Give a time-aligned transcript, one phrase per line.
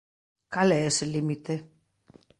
[0.53, 1.53] Cal é ese límite?